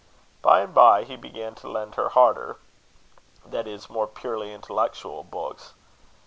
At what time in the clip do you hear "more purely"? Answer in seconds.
3.87-4.51